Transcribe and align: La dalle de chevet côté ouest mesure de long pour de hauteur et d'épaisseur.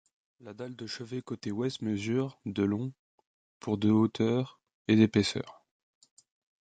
La 0.39 0.55
dalle 0.55 0.75
de 0.75 0.87
chevet 0.87 1.21
côté 1.21 1.51
ouest 1.51 1.83
mesure 1.83 2.39
de 2.47 2.63
long 2.63 2.91
pour 3.59 3.77
de 3.77 3.91
hauteur 3.91 4.59
et 4.87 4.95
d'épaisseur. 4.95 5.63